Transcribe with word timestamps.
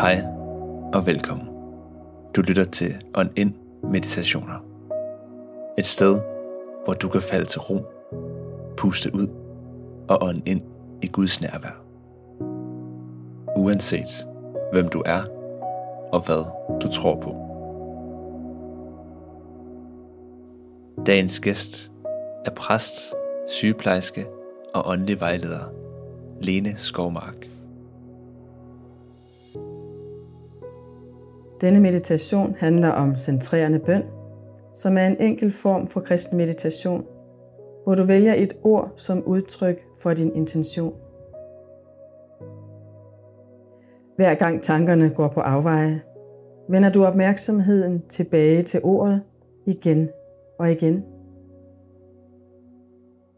Hej 0.00 0.24
og 0.94 1.06
velkommen. 1.06 1.48
Du 2.36 2.40
lytter 2.40 2.64
til 2.64 3.04
On 3.14 3.30
In 3.36 3.56
Meditationer. 3.82 4.64
Et 5.78 5.86
sted, 5.86 6.20
hvor 6.84 6.94
du 6.94 7.08
kan 7.08 7.22
falde 7.22 7.46
til 7.46 7.60
ro, 7.60 7.86
puste 8.76 9.14
ud 9.14 9.28
og 10.08 10.18
ånde 10.22 10.42
ind 10.46 10.62
i 11.02 11.06
Guds 11.06 11.40
nærvær. 11.40 11.82
Uanset 13.56 14.26
hvem 14.72 14.88
du 14.88 15.02
er 15.06 15.22
og 16.12 16.26
hvad 16.26 16.44
du 16.82 16.88
tror 16.92 17.20
på. 17.20 17.34
Dagens 21.06 21.40
gæst 21.40 21.92
er 22.44 22.50
præst, 22.50 23.14
sygeplejerske 23.48 24.26
og 24.74 24.88
åndelig 24.88 25.20
vejleder 25.20 25.64
Lene 26.40 26.76
Skovmark. 26.76 27.57
Denne 31.60 31.80
meditation 31.80 32.54
handler 32.58 32.88
om 32.88 33.16
centrerende 33.16 33.78
bøn, 33.78 34.02
som 34.74 34.96
er 34.96 35.06
en 35.06 35.16
enkel 35.20 35.52
form 35.52 35.86
for 35.86 36.00
kristen 36.00 36.38
meditation, 36.38 37.06
hvor 37.84 37.94
du 37.94 38.04
vælger 38.04 38.34
et 38.34 38.56
ord 38.62 38.92
som 38.96 39.24
udtryk 39.24 39.82
for 39.98 40.14
din 40.14 40.34
intention. 40.34 40.94
Hver 44.16 44.34
gang 44.34 44.62
tankerne 44.62 45.10
går 45.10 45.28
på 45.28 45.40
afveje, 45.40 46.00
vender 46.68 46.90
du 46.92 47.04
opmærksomheden 47.04 48.02
tilbage 48.08 48.62
til 48.62 48.80
ordet 48.82 49.22
igen 49.66 50.08
og 50.58 50.70
igen. 50.70 51.04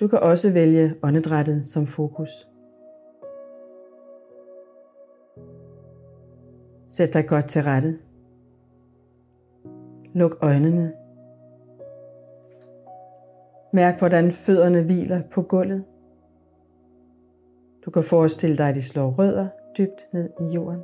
Du 0.00 0.08
kan 0.08 0.18
også 0.18 0.52
vælge 0.52 0.94
åndedrættet 1.02 1.66
som 1.66 1.86
fokus. 1.86 2.30
Sæt 6.88 7.14
dig 7.14 7.26
godt 7.26 7.48
til 7.48 7.62
rette. 7.62 7.98
Luk 10.16 10.36
øjnene. 10.42 10.92
Mærk, 13.72 13.98
hvordan 13.98 14.32
fødderne 14.32 14.82
hviler 14.82 15.22
på 15.32 15.42
gulvet. 15.42 15.84
Du 17.84 17.90
kan 17.90 18.02
forestille 18.02 18.56
dig, 18.56 18.68
at 18.68 18.74
de 18.74 18.82
slår 18.82 19.10
rødder 19.10 19.48
dybt 19.78 20.08
ned 20.12 20.30
i 20.40 20.54
jorden. 20.54 20.80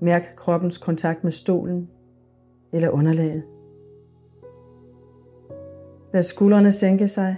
Mærk 0.00 0.22
kroppens 0.36 0.78
kontakt 0.78 1.24
med 1.24 1.32
stolen 1.32 1.90
eller 2.72 2.88
underlaget. 2.88 3.42
Lad 6.12 6.22
skuldrene 6.22 6.72
sænke 6.72 7.08
sig. 7.08 7.36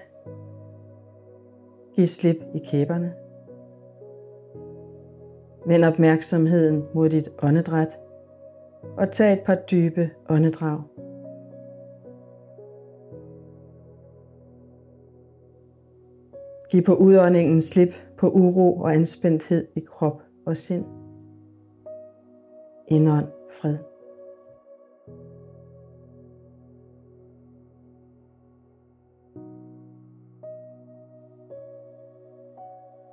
Giv 1.95 2.07
slip 2.07 2.37
i 2.55 2.59
kæberne. 2.59 3.15
Vend 5.67 5.85
opmærksomheden 5.85 6.85
mod 6.95 7.09
dit 7.09 7.29
åndedræt 7.43 7.99
og 8.99 9.11
tag 9.13 9.33
et 9.33 9.41
par 9.47 9.55
dybe 9.55 10.11
åndedrag. 10.29 10.81
Giv 16.71 16.83
på 16.83 16.95
udåndingen 16.95 17.61
slip 17.61 17.89
på 18.19 18.31
uro 18.31 18.77
og 18.81 18.95
anspændthed 18.95 19.67
i 19.77 19.81
krop 19.81 20.23
og 20.47 20.57
sind. 20.57 20.85
Indånd 22.89 23.27
fred. 23.61 23.79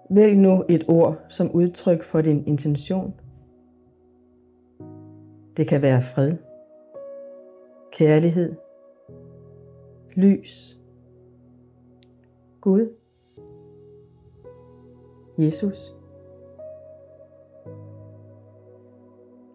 Vælg 0.09 0.37
nu 0.37 0.63
et 0.69 0.85
ord 0.87 1.17
som 1.29 1.51
udtryk 1.51 2.03
for 2.03 2.21
din 2.21 2.47
intention. 2.47 3.20
Det 5.61 5.69
kan 5.69 5.81
være 5.81 6.01
fred, 6.01 6.37
kærlighed, 7.91 8.55
lys, 10.13 10.79
Gud, 12.61 12.89
Jesus. 15.37 15.95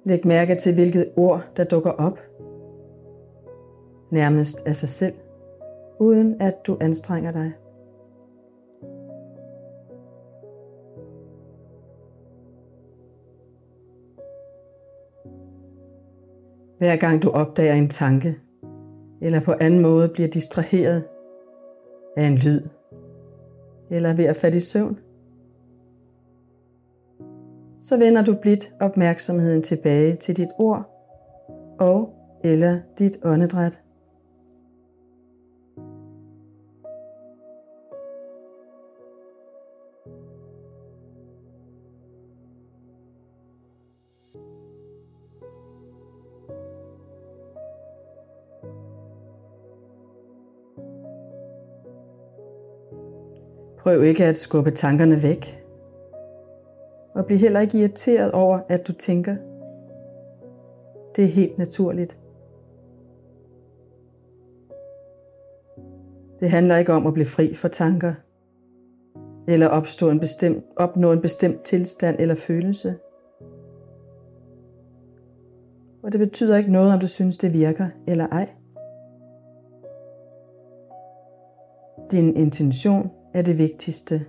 Læg 0.04 0.26
mærke 0.26 0.54
til, 0.54 0.74
hvilket 0.74 1.12
ord, 1.16 1.42
der 1.56 1.64
dukker 1.64 1.90
op, 1.90 2.18
nærmest 4.10 4.66
af 4.66 4.76
sig 4.76 4.88
selv, 4.88 5.14
uden 6.00 6.40
at 6.40 6.54
du 6.66 6.78
anstrenger 6.80 7.32
dig. 7.32 7.52
Hver 16.78 16.96
gang 16.96 17.22
du 17.22 17.30
opdager 17.30 17.74
en 17.74 17.88
tanke, 17.88 18.34
eller 19.22 19.40
på 19.40 19.54
anden 19.60 19.80
måde 19.80 20.08
bliver 20.08 20.28
distraheret 20.28 21.04
af 22.16 22.24
en 22.24 22.34
lyd, 22.34 22.60
eller 23.90 24.14
ved 24.14 24.24
at 24.24 24.36
falde 24.36 24.56
i 24.56 24.60
søvn, 24.60 24.98
så 27.80 27.96
vender 27.96 28.24
du 28.24 28.34
blidt 28.42 28.72
opmærksomheden 28.80 29.62
tilbage 29.62 30.14
til 30.14 30.36
dit 30.36 30.48
ord 30.58 30.90
og 31.78 32.10
eller 32.44 32.78
dit 32.98 33.18
åndedræt. 33.24 33.80
Prøv 53.86 54.04
ikke 54.04 54.24
at 54.24 54.36
skubbe 54.36 54.70
tankerne 54.70 55.22
væk. 55.22 55.64
Og 57.14 57.26
bliv 57.26 57.38
heller 57.38 57.60
ikke 57.60 57.78
irriteret 57.78 58.32
over, 58.32 58.60
at 58.68 58.86
du 58.86 58.92
tænker. 58.92 59.36
Det 61.16 61.24
er 61.24 61.28
helt 61.28 61.58
naturligt. 61.58 62.18
Det 66.40 66.50
handler 66.50 66.76
ikke 66.76 66.92
om 66.92 67.06
at 67.06 67.14
blive 67.14 67.26
fri 67.26 67.54
for 67.54 67.68
tanker, 67.68 68.14
eller 69.48 69.68
opstå 69.68 70.10
en 70.10 70.20
bestemt, 70.20 70.64
opnå 70.76 71.12
en 71.12 71.20
bestemt 71.20 71.62
tilstand 71.62 72.16
eller 72.18 72.34
følelse. 72.34 72.96
Og 76.02 76.12
det 76.12 76.20
betyder 76.20 76.56
ikke 76.56 76.72
noget, 76.72 76.92
om 76.92 77.00
du 77.00 77.08
synes, 77.08 77.38
det 77.38 77.52
virker 77.52 77.88
eller 78.06 78.26
ej. 78.26 78.48
Din 82.10 82.36
intention 82.36 83.10
er 83.36 83.42
det 83.42 83.58
vigtigste. 83.58 84.20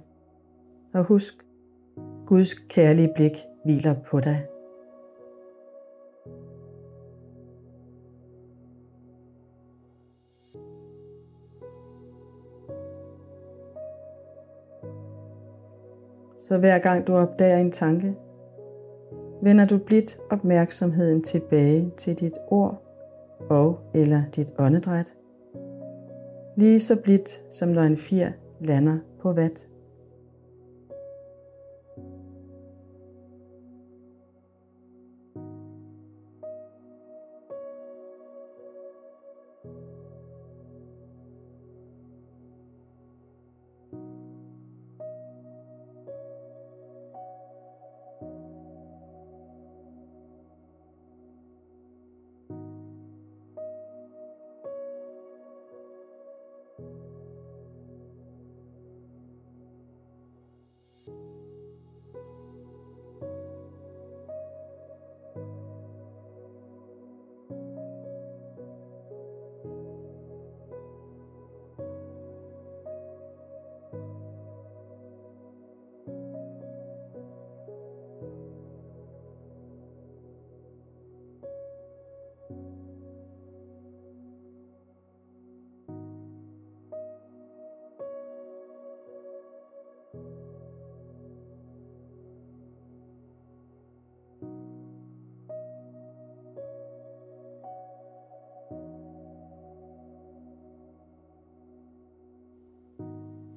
Og 0.94 1.04
husk, 1.04 1.34
Guds 2.26 2.54
kærlige 2.54 3.12
blik 3.16 3.32
hviler 3.66 3.96
på 4.08 4.20
dig. 4.20 4.46
Så 16.40 16.58
hver 16.58 16.80
gang 16.80 17.08
du 17.08 17.14
opdager 17.14 17.58
en 17.58 17.72
tanke, 17.72 18.16
vender 19.42 19.66
du 19.66 19.78
blidt 19.78 20.20
opmærksomheden 20.32 21.24
tilbage 21.24 21.92
til 21.98 22.20
dit 22.20 22.38
ord 22.48 22.82
og 23.50 23.80
eller 23.94 24.22
dit 24.36 24.54
åndedræt. 24.60 25.16
Lige 26.58 26.80
så 26.80 27.02
blidt 27.02 27.54
som 27.54 27.70
når 27.70 27.82
en 27.82 27.98
fjer 27.98 28.32
lander 28.60 29.00
på 29.22 29.34
vat. 29.34 29.68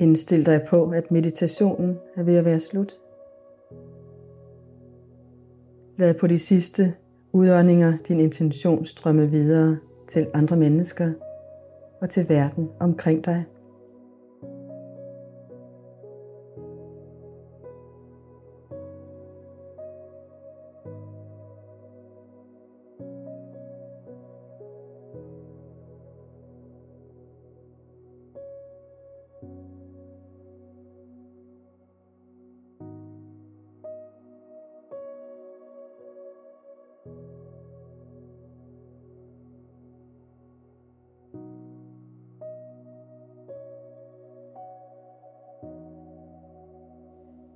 Indstil 0.01 0.47
dig 0.47 0.63
på, 0.69 0.91
at 0.91 1.11
meditationen 1.11 1.99
er 2.17 2.23
ved 2.23 2.37
at 2.37 2.45
være 2.45 2.61
slut. 2.61 2.93
Lad 5.99 6.15
på 6.15 6.27
de 6.27 6.39
sidste 6.39 6.95
udåndinger 7.33 7.93
din 8.09 8.21
intention 8.21 8.85
strømme 8.85 9.31
videre 9.31 9.79
til 10.09 10.27
andre 10.35 10.57
mennesker 10.57 11.13
og 12.01 12.11
til 12.11 12.29
verden 12.29 12.69
omkring 12.81 13.25
dig. 13.25 13.45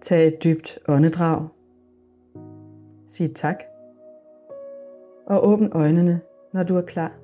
Tag 0.04 0.26
et 0.26 0.44
dybt 0.44 0.78
åndedrag. 0.88 1.48
Sig 3.06 3.34
tak. 3.34 3.62
Og 5.26 5.48
åbn 5.48 5.72
øjnene, 5.72 6.20
når 6.52 6.62
du 6.62 6.76
er 6.76 6.82
klar. 6.82 7.23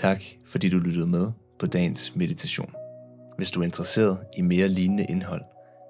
Tak 0.00 0.22
fordi 0.46 0.68
du 0.68 0.78
lyttede 0.78 1.06
med 1.06 1.32
på 1.58 1.66
dagens 1.66 2.16
meditation. 2.16 2.74
Hvis 3.36 3.50
du 3.50 3.60
er 3.60 3.64
interesseret 3.64 4.18
i 4.36 4.42
mere 4.42 4.68
lignende 4.68 5.06
indhold, 5.08 5.42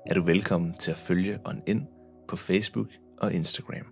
er 0.07 0.15
du 0.15 0.23
velkommen 0.23 0.75
til 0.75 0.91
at 0.91 0.97
følge 0.97 1.39
On 1.45 1.63
In 1.67 1.87
på 2.29 2.37
Facebook 2.37 2.87
og 3.19 3.33
Instagram, 3.33 3.87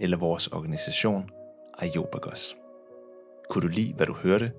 eller 0.00 0.16
vores 0.16 0.48
organisation 0.48 1.30
Ajobagos. 1.78 2.56
Kunne 3.50 3.62
du 3.62 3.68
lide, 3.68 3.94
hvad 3.94 4.06
du 4.06 4.12
hørte, 4.12 4.52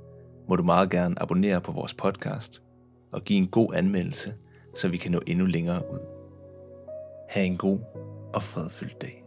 må 0.50 0.56
du 0.56 0.64
meget 0.64 0.90
gerne 0.90 1.22
abonnere 1.22 1.62
på 1.62 1.72
vores 1.72 1.94
podcast 1.94 2.64
og 3.12 3.24
give 3.24 3.38
en 3.38 3.48
god 3.48 3.74
anmeldelse, 3.74 4.34
så 4.76 4.88
vi 4.90 4.98
kan 4.98 5.12
nå 5.12 5.22
endnu 5.28 5.46
længere 5.46 5.82
ud. 5.92 6.00
Ha' 7.30 7.44
en 7.44 7.58
god 7.58 7.80
og 8.34 8.44
fredfyldt 8.44 9.02
dag. 9.02 9.25